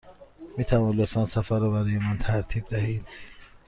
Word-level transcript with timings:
می 0.57 0.63
توانید 0.65 0.99
لطفاً 1.01 1.25
سفر 1.25 1.59
را 1.59 1.69
برای 1.69 1.97
من 1.97 2.17
ترتیب 2.17 2.67
دهید؟ 2.67 3.07